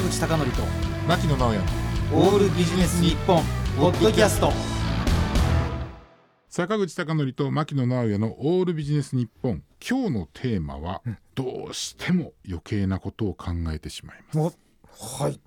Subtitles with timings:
[0.00, 0.62] 口貴則と
[1.08, 1.60] 牧野直哉
[2.14, 3.42] オールビジネス日本
[3.76, 4.52] ポッドキャスト。
[6.48, 11.02] 坂口孝則と牧野直哉のオールビジネス日本今日のテーマは、
[11.34, 14.58] どうしても余計なことを考えてしまいます。
[15.18, 15.40] おはい。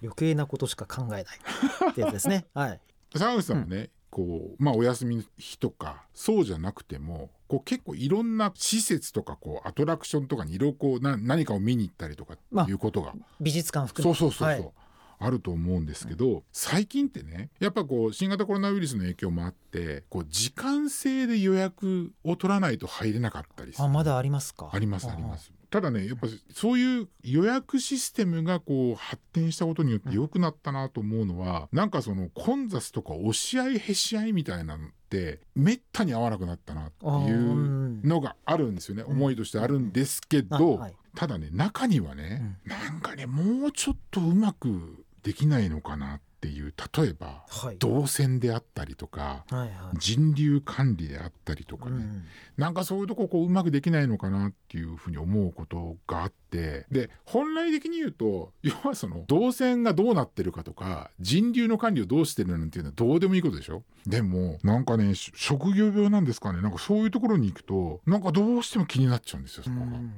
[0.00, 2.46] 余計なことしか考えないってやつですね。
[2.54, 2.80] はい。
[3.16, 14.72] 坂口さんもね、こうまあお休みの日とかそうじゃなくてもこう結構いろんな施設とかこうアトラクションとかにいろいろこうな何かを見に行ったりとかっていうことが、美術館含そうめそうそうそう、はい
[15.20, 23.84] あると思うんですけど、最近ってねやっぱこう新型コロナウイルスの影響もあってこう時間制で予約を取らないと入れなかったりする。
[23.84, 24.70] あまだありますか？
[24.72, 25.50] ありますあります。
[25.70, 38.02] ただねやっぱそういう予約システムがこう発展したことによって良くなったなと思うのは、なんかその混雑とか押し合いへし合いみたいなのってめったに合わなくなったなっていううん。
[38.02, 47.78] のがあるんですよね、思いとしてあるんですけど、あはいただね中にはね、なんかねもうちょっとうまくできないのかなっていう例えばはい。
[47.78, 49.70] 動線であったりとかはいはい。
[49.98, 52.24] 人流管理であったりとかね、うん
[52.56, 56.86] なんかそういうとここううまくできないのかなっていうふうに思うことがあって。
[56.90, 63.82] で本来的に言うと要はその動線がどうなってるかとか人流の管理をどうしてるなんていうのはどうでもいいことでしょ？
[64.06, 66.62] でもなんかねし職業病なんですかね？
[66.62, 69.82] なんかそういうところに行くとなんかどうしても気になっちゃうんですよそこが。
[69.82, 70.12] うん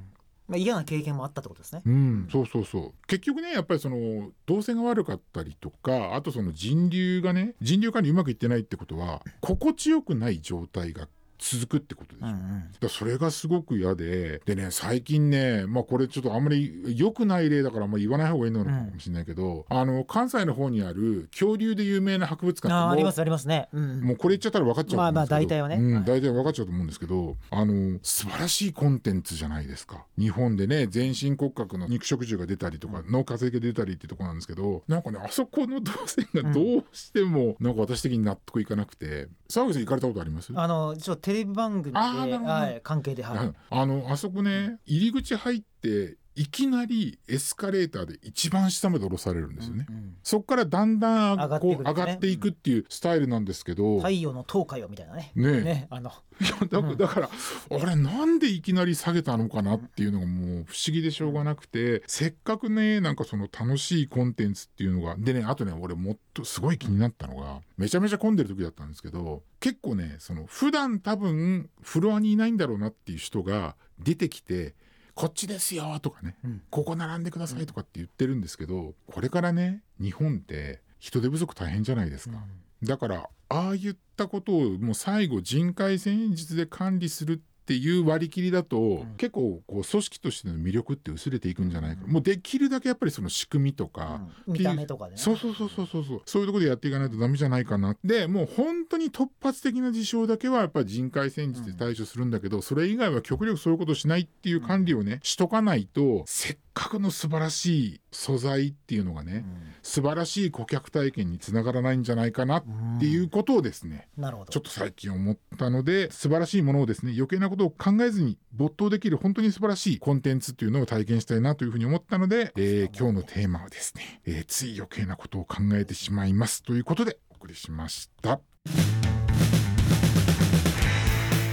[0.50, 1.82] まあ、嫌な経験もあったってことですね。
[1.86, 11.06] うん、そうそうそう結局ねやっぱりその動線が悪かったりとかあとその人流がね人流管理うまくいってないってことは心地よくない状態が
[11.40, 12.64] 続くってことでしょ、うんうん。
[12.78, 14.42] だそれがすごく嫌で。
[14.44, 23.48] でね最近ねまあこれちょっとあんまり良くない例だからあんまり言わない方がいいのかもしれないけど、あの関西の方にある恐竜で有名な博物館あーありますあります。
[23.48, 23.68] ね。
[23.72, 25.76] うんもうこれ言っちゃったら分かっちゃうまあまあ大体はね。
[25.76, 26.04] うん、はい。
[26.04, 30.04] 大体分かっちゃうと思うんですけどあの素晴らしいコンテンツじゃないですか。
[30.18, 39.28] 日本でね全身骨格の肉食獣が出たりとか、脳化石が出たりってところなんですけどなんかねあそこの動線がどうしても、なんか私的に納得いかなくて。
[39.48, 40.52] 沢口さん行かれたことあります？
[40.54, 43.38] あの一応テレビ番組で、はい、関係で、はい。
[43.38, 49.86] ああのあそこね入り口入っていきなりエスカレーターで一番下まで降ろされるんですよね。
[49.88, 51.76] うんそこからだんだん上がっね。
[51.76, 55.32] 上がっていくっていうスタイルなんですけど、太陽の塔かよみたいなね。
[55.34, 55.60] ねえ。
[55.62, 56.12] ねあの。
[56.40, 57.30] いやだからだから、
[57.70, 74.74] あれなんでいきなり下げたのかなっていうのがもう不思議でしょうがなくてせっかくねなんかその楽しいコンテンツっていうのがでねあとね俺もっとすごい気になったのがめちゃめちゃ混んでる時だったんですけど結構ねその普段多分フロアにいないんだろうなっていう人が出てきて
[75.20, 76.62] こっちですよとかね、うん。
[76.70, 82.36] ここ並んでくださいとかって言ってるんですけどこれからね日本って人手不足大変じゃないですか。
[82.82, 94.54] だからああいったことをもう最後人海戦術で管理するっていう割り切りだと、結構こう組織としての魅力って薄れていくんじゃないか、もうできるだけやっぱりその仕組みとか、うん。
[94.54, 95.16] 見た目とかでね。
[95.18, 96.22] そうそうそうそうそうそう。
[96.24, 109.44] そういうところでやっていかないとダメじゃないかなでもう本当に突発的な事象だけはやっぱり人海戦術で対処するんだけど、それ以外は極力そういうことをしないっていう管理をねしとかないとせっかくの素晴らしい素材っていうのがね、
[109.82, 112.64] 素晴らしい顧客体験につながらないんじゃないかなっ
[112.98, 114.50] ていうことをですね、なるほど。
[114.50, 128.40] ちょっと最近思ったので素晴らしいものをですね余計なことを考えずに没頭できる本当に素晴らしいコンテンツっていうのを体験したいなというふうに思ったので、えー今日のテーマはですね、えーつい余計なことを考えてしまいますということでお送りしました。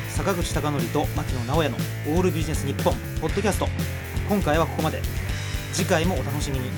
[0.09, 1.75] 坂口貴則と牧野直哉の
[2.15, 4.06] オールビジネス日本ポッドキャスト。
[4.27, 5.01] 今回はここまで。
[5.71, 6.69] 次回もお楽しみに。